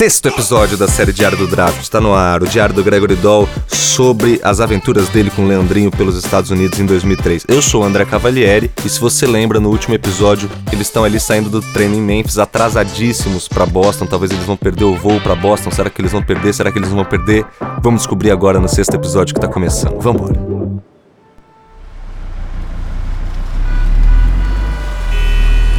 [0.00, 3.46] Sexto episódio da série Diário do Draft está no ar, o Diário do Gregory Doll
[3.66, 7.44] sobre as aventuras dele com o Leandrinho pelos Estados Unidos em 2003.
[7.46, 11.20] Eu sou o André Cavalieri e se você lembra no último episódio, eles estão ali
[11.20, 15.34] saindo do treino em Memphis atrasadíssimos para Boston, talvez eles vão perder o voo para
[15.34, 16.54] Boston, será que eles vão perder?
[16.54, 17.44] Será que eles vão perder?
[17.82, 20.00] Vamos descobrir agora no sexto episódio que tá começando.
[20.00, 20.49] Vambora.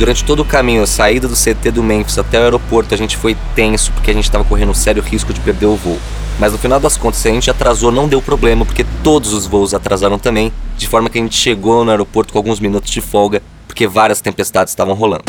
[0.01, 3.15] Durante todo o caminho, a saída do CT do Memphis até o aeroporto, a gente
[3.15, 5.99] foi tenso porque a gente estava correndo um sério risco de perder o voo.
[6.39, 9.45] Mas no final das contas, se a gente atrasou, não deu problema, porque todos os
[9.45, 12.99] voos atrasaram também, de forma que a gente chegou no aeroporto com alguns minutos de
[12.99, 15.25] folga, porque várias tempestades estavam rolando.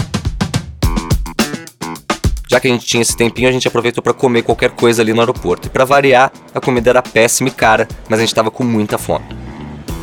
[2.49, 5.13] Já que a gente tinha esse tempinho, a gente aproveitou para comer qualquer coisa ali
[5.13, 5.69] no aeroporto.
[5.69, 8.97] E para variar, a comida era péssima e cara, mas a gente estava com muita
[8.97, 9.42] fome.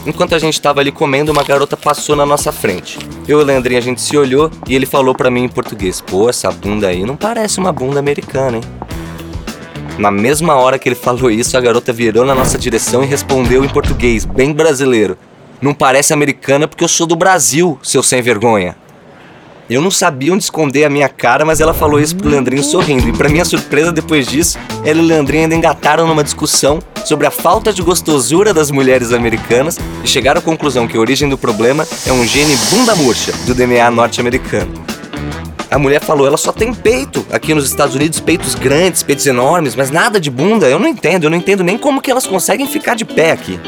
[0.06, 2.98] Enquanto a gente estava ali comendo, uma garota passou na nossa frente.
[3.28, 6.02] Eu e o Leandrinho, a gente se olhou e ele falou para mim em português:
[6.02, 8.64] Pô, essa bunda aí não parece uma bunda americana, hein?
[9.98, 13.66] Na mesma hora que ele falou isso, a garota virou na nossa direção e respondeu
[13.66, 15.18] em português, bem brasileiro:
[15.62, 18.78] Não parece americana porque eu sou do Brasil, seu sem vergonha.
[19.70, 23.08] Eu não sabia onde esconder a minha cara, mas ela falou isso pro Leandrinho sorrindo.
[23.08, 27.28] E para minha surpresa, depois disso, ela e o Leandrinho ainda engataram numa discussão sobre
[27.28, 31.38] a falta de gostosura das mulheres americanas e chegaram à conclusão que a origem do
[31.38, 34.74] problema é um gene bunda murcha do DNA norte-americano.
[35.70, 37.24] A mulher falou, ela só tem peito.
[37.32, 40.68] Aqui nos Estados Unidos, peitos grandes, peitos enormes, mas nada de bunda.
[40.68, 43.60] Eu não entendo, eu não entendo nem como que elas conseguem ficar de pé aqui.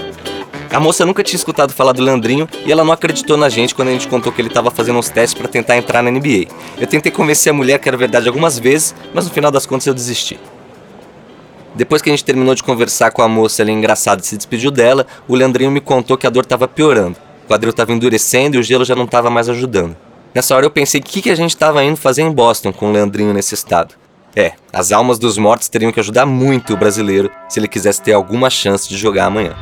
[0.72, 3.89] A moça nunca tinha escutado falar do Leandrinho e ela não acreditou na gente quando
[3.89, 6.47] a gente contou que ele estava fazendo uns testes para tentar entrar na NBA.
[6.77, 9.86] Eu tentei convencer a mulher que era verdade algumas vezes, mas no final das contas
[9.86, 10.39] eu desisti.
[11.75, 14.72] Depois que a gente terminou de conversar com a moça ali engraçada e se despediu
[14.72, 17.17] dela, o Leandrinho me contou que a dor estava piorando.
[17.44, 19.95] O quadril estava endurecendo e o gelo já não estava mais ajudando.
[20.33, 22.89] Nessa hora eu pensei o que, que a gente estava indo fazer em Boston com
[22.89, 23.95] o Leandrinho nesse estado.
[24.33, 28.14] É, as almas dos mortos teriam que ajudar muito o brasileiro se ele quisesse ter
[28.14, 29.53] alguma chance de jogar amanhã.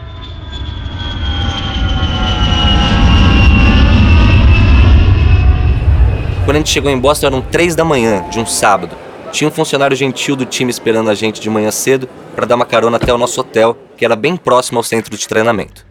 [6.49, 8.95] Quando a gente chegou em Boston eram 3 da manhã, de um sábado.
[9.31, 12.65] Tinha um funcionário gentil do time esperando a gente de manhã cedo para dar uma
[12.65, 15.85] carona até o nosso hotel, que era bem próximo ao centro de treinamento.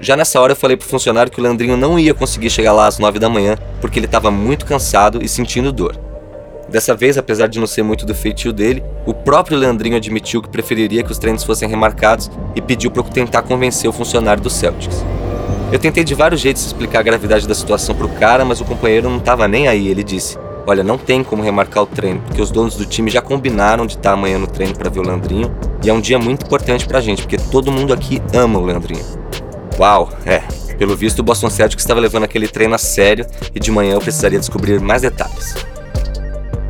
[0.00, 2.88] Já nessa hora eu falei pro funcionário que o Leandrinho não ia conseguir chegar lá
[2.88, 5.96] às 9 da manhã, porque ele estava muito cansado e sentindo dor.
[6.68, 10.48] Dessa vez, apesar de não ser muito do feitio dele, o próprio Leandrinho admitiu que
[10.48, 14.50] preferiria que os treinos fossem remarcados e pediu para eu tentar convencer o funcionário do
[14.50, 15.04] Celtics.
[15.72, 19.08] Eu tentei de vários jeitos explicar a gravidade da situação pro cara, mas o companheiro
[19.08, 19.88] não tava nem aí.
[19.88, 23.22] Ele disse: Olha, não tem como remarcar o treino, porque os donos do time já
[23.22, 25.50] combinaram de estar amanhã no treino para ver o Leandrinho,
[25.82, 29.02] e é um dia muito importante pra gente, porque todo mundo aqui ama o Leandrinho.
[29.78, 30.40] Uau, é.
[30.74, 33.24] Pelo visto, o Boston Celtics estava levando aquele treino a sério
[33.54, 35.54] e de manhã eu precisaria descobrir mais detalhes.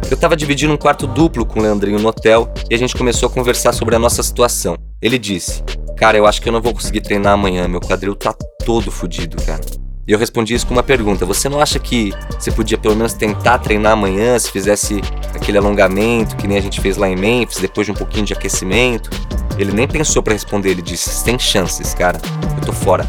[0.08, 3.28] Eu estava dividindo um quarto duplo com o Leandrinho no hotel e a gente começou
[3.28, 4.76] a conversar sobre a nossa situação.
[5.00, 5.62] Ele disse:
[5.96, 9.36] Cara, eu acho que eu não vou conseguir treinar amanhã, meu quadril tá todo fodido,
[9.44, 9.60] cara.
[10.06, 13.12] E eu respondi isso com uma pergunta: Você não acha que você podia pelo menos
[13.12, 15.00] tentar treinar amanhã se fizesse
[15.34, 18.32] aquele alongamento que nem a gente fez lá em Memphis, depois de um pouquinho de
[18.32, 19.10] aquecimento?
[19.58, 22.20] Ele nem pensou para responder, ele disse: Sem chances, cara,
[22.56, 23.08] eu tô fora.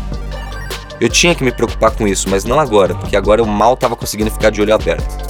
[0.99, 3.95] Eu tinha que me preocupar com isso, mas não agora, porque agora eu mal tava
[3.95, 5.22] conseguindo ficar de olho aberto.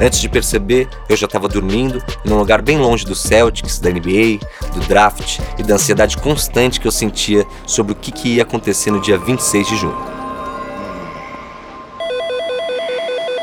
[0.00, 4.38] Antes de perceber, eu já estava dormindo num lugar bem longe do Celtics, da NBA,
[4.72, 8.90] do draft e da ansiedade constante que eu sentia sobre o que, que ia acontecer
[8.90, 9.98] no dia 26 de junho.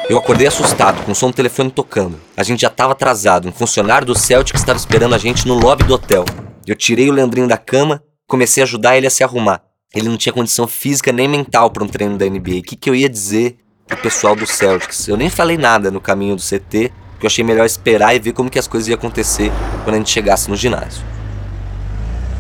[0.09, 2.19] Eu acordei assustado, com o som do telefone tocando.
[2.35, 5.83] A gente já estava atrasado, um funcionário do Celtics estava esperando a gente no lobby
[5.83, 6.25] do hotel.
[6.65, 9.61] Eu tirei o Leandrinho da cama, comecei a ajudar ele a se arrumar.
[9.93, 12.59] Ele não tinha condição física nem mental para um treino da NBA.
[12.59, 13.57] O que, que eu ia dizer
[13.91, 15.07] o pessoal do Celtics.
[15.07, 18.33] Eu nem falei nada no caminho do CT, porque eu achei melhor esperar e ver
[18.33, 19.51] como que as coisas iam acontecer
[19.83, 21.03] quando a gente chegasse no ginásio.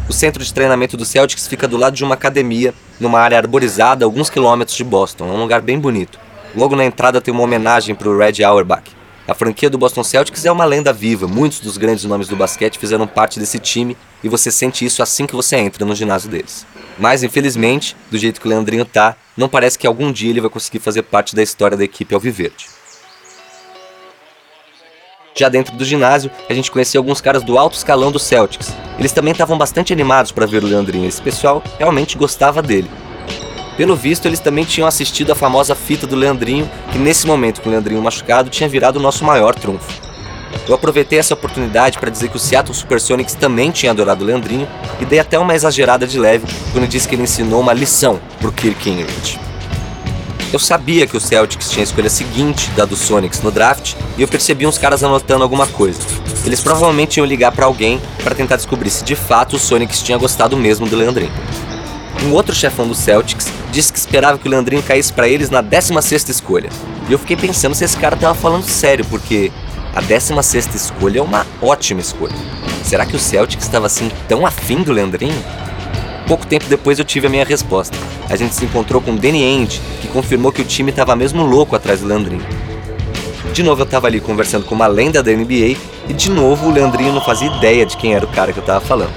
[0.09, 4.05] O centro de treinamento do Celtics fica do lado de uma academia, numa área arborizada
[4.05, 5.27] alguns quilômetros de Boston.
[5.27, 6.19] É um lugar bem bonito.
[6.55, 8.83] Logo na entrada tem uma homenagem para o Red Auerbach.
[9.27, 11.27] A franquia do Boston Celtics é uma lenda viva.
[11.27, 15.27] Muitos dos grandes nomes do basquete fizeram parte desse time e você sente isso assim
[15.27, 16.65] que você entra no ginásio deles.
[16.99, 20.49] Mas, infelizmente, do jeito que o Leandrinho tá, não parece que algum dia ele vai
[20.49, 22.67] conseguir fazer parte da história da equipe Alviverde.
[25.35, 28.73] Já dentro do ginásio, a gente conheceu alguns caras do alto escalão do Celtics.
[28.97, 32.89] Eles também estavam bastante animados para ver o Leandrinho, esse pessoal realmente gostava dele.
[33.77, 37.69] Pelo visto, eles também tinham assistido a famosa fita do Leandrinho, que nesse momento com
[37.69, 40.06] o Leandrinho machucado tinha virado o nosso maior trunfo.
[40.67, 44.67] Eu aproveitei essa oportunidade para dizer que o Seattle Supersonics também tinha adorado o Leandrinho
[44.99, 48.51] e dei até uma exagerada de leve quando disse que ele ensinou uma lição pro
[48.51, 49.07] Kirk Ingram.
[50.51, 54.21] Eu sabia que o Celtics tinha a escolha seguinte da do Sonics no draft e
[54.21, 55.99] eu percebi uns caras anotando alguma coisa.
[56.45, 60.17] Eles provavelmente iam ligar para alguém para tentar descobrir se de fato o Sonics tinha
[60.17, 61.31] gostado mesmo do Leandrinho.
[62.23, 65.61] Um outro chefão do Celtics disse que esperava que o Leandrinho caísse para eles na
[65.61, 66.69] 16ª escolha.
[67.09, 69.51] E eu fiquei pensando se esse cara tava falando sério, porque
[69.97, 72.35] a 16ª escolha é uma ótima escolha.
[72.83, 75.43] Será que o Celtics estava assim tão afim do Leandrinho?
[76.27, 77.97] Pouco tempo depois eu tive a minha resposta.
[78.29, 81.43] A gente se encontrou com o Danny Ainge, que confirmou que o time estava mesmo
[81.43, 82.45] louco atrás do Leandrinho.
[83.51, 85.75] De novo eu estava ali conversando com uma lenda da NBA
[86.07, 88.61] e de novo o Leandrinho não fazia ideia de quem era o cara que eu
[88.61, 89.15] estava falando.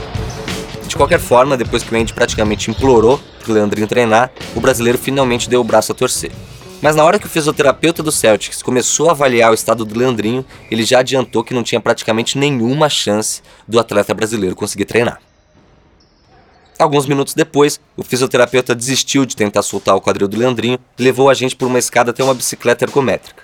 [0.89, 4.97] De qualquer forma, depois que o Andy praticamente implorou para o Leandrinho treinar, o brasileiro
[4.97, 6.33] finalmente deu o braço a torcer.
[6.83, 10.45] Mas na hora que o fisioterapeuta do Celtics começou a avaliar o estado do Leandrinho,
[10.71, 15.21] ele já adiantou que não tinha praticamente nenhuma chance do atleta brasileiro conseguir treinar.
[16.79, 21.29] Alguns minutos depois, o fisioterapeuta desistiu de tentar soltar o quadril do Leandrinho e levou
[21.29, 23.43] a gente por uma escada até uma bicicleta ergométrica.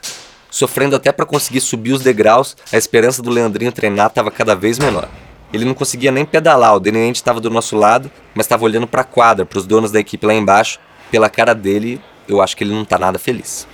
[0.51, 4.79] Sofrendo até para conseguir subir os degraus, a esperança do Leandrinho treinar estava cada vez
[4.79, 5.07] menor.
[5.53, 9.03] Ele não conseguia nem pedalar, o Deniente estava do nosso lado, mas estava olhando para
[9.03, 10.81] a quadra, para os donos da equipe lá embaixo.
[11.11, 13.67] Pela cara dele, eu acho que ele não está nada feliz.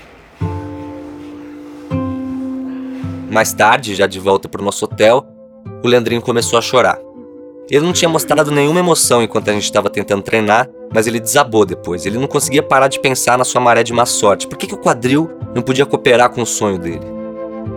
[3.30, 5.26] Mais tarde, já de volta para o nosso hotel,
[5.82, 6.98] o Leandrinho começou a chorar.
[7.70, 11.64] Ele não tinha mostrado nenhuma emoção enquanto a gente estava tentando treinar, mas ele desabou
[11.64, 12.04] depois.
[12.04, 14.46] Ele não conseguia parar de pensar na sua maré de má sorte.
[14.46, 17.06] Por que, que o quadril não podia cooperar com o sonho dele?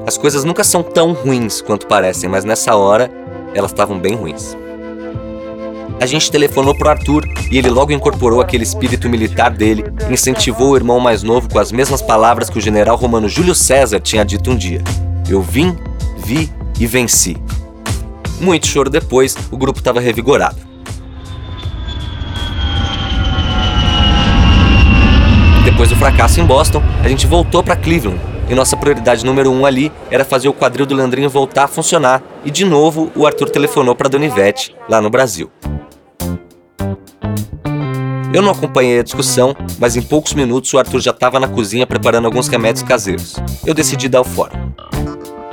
[0.05, 3.09] As coisas nunca são tão ruins quanto parecem, mas nessa hora
[3.53, 4.57] elas estavam bem ruins.
[5.99, 10.75] A gente telefonou pro Arthur e ele logo incorporou aquele espírito militar dele incentivou o
[10.75, 14.51] irmão mais novo com as mesmas palavras que o general romano Júlio César tinha dito
[14.51, 14.81] um dia:
[15.29, 15.75] Eu vim,
[16.17, 17.37] vi e venci.
[18.39, 20.57] Muito choro depois, o grupo estava revigorado.
[25.63, 29.65] Depois do fracasso em Boston, a gente voltou para Cleveland e nossa prioridade número um
[29.65, 32.21] ali era fazer o quadril do Leandrinho voltar a funcionar.
[32.43, 35.49] E de novo o Arthur telefonou para Dona Ivete, lá no Brasil.
[38.35, 41.87] Eu não acompanhei a discussão, mas em poucos minutos o Arthur já estava na cozinha
[41.87, 43.37] preparando alguns remédios caseiros.
[43.65, 44.51] Eu decidi dar o fora.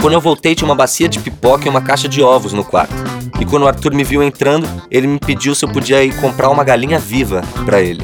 [0.01, 2.93] Quando eu voltei, tinha uma bacia de pipoca e uma caixa de ovos no quarto.
[3.41, 6.51] E quando o Arthur me viu entrando, ele me pediu se eu podia ir comprar
[6.51, 8.03] uma galinha viva para ele.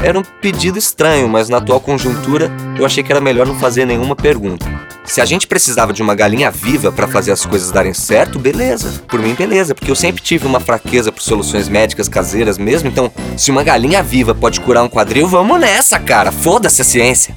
[0.00, 2.48] Era um pedido estranho, mas na atual conjuntura
[2.78, 4.64] eu achei que era melhor não fazer nenhuma pergunta.
[5.06, 9.02] Se a gente precisava de uma galinha viva para fazer as coisas darem certo, beleza.
[9.08, 13.10] Por mim, beleza, porque eu sempre tive uma fraqueza por soluções médicas caseiras mesmo, então
[13.36, 16.30] se uma galinha viva pode curar um quadril, vamos nessa, cara.
[16.32, 17.36] Foda-se a ciência.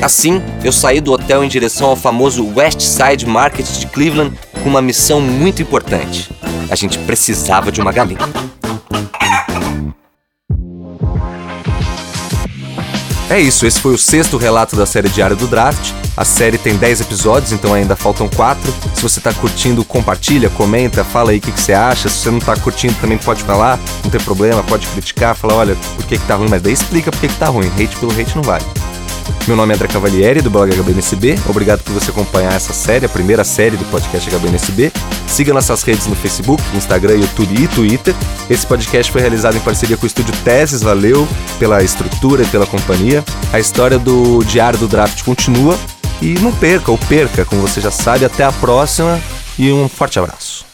[0.00, 4.68] Assim, eu saí do hotel em direção ao famoso West Side Market de Cleveland com
[4.68, 6.30] uma missão muito importante.
[6.68, 8.51] A gente precisava de uma galinha.
[13.32, 15.92] É isso, esse foi o sexto relato da série Diário do Draft.
[16.14, 18.74] A série tem 10 episódios, então ainda faltam 4.
[18.94, 22.10] Se você tá curtindo, compartilha, comenta, fala aí o que, que, você acha.
[22.10, 25.74] Se você não tá curtindo, também pode falar, não tem problema, pode criticar, falar, olha,
[25.96, 27.68] por que, que tá ruim, mas daí explica por que, que tá ruim.
[27.68, 28.66] Hate pelo hate não vale.
[29.48, 31.38] Meu nome é André Cavalieri, do blog HBNSB.
[31.48, 34.92] Obrigado por você acompanhar essa série, a primeira série do podcast HBNSB.
[35.26, 38.14] Siga nossas redes no Facebook, Instagram, YouTube e Twitter.
[38.50, 40.82] Esse podcast foi realizado em parceria com o Estúdio Teses.
[40.82, 41.26] Valeu
[41.58, 43.24] pela estrutura e pela companhia.
[43.52, 45.78] A história do Diário do Draft continua.
[46.20, 48.24] E não perca, ou perca, como você já sabe.
[48.24, 49.20] Até a próxima
[49.58, 50.71] e um forte abraço.